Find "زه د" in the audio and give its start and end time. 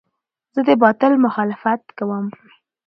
0.53-0.71